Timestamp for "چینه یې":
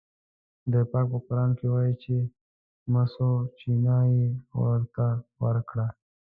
3.57-4.27